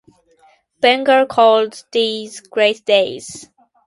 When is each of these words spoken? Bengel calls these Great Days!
Bengel 0.81 1.27
calls 1.27 1.85
these 1.91 2.39
Great 2.39 2.83
Days! 2.85 3.51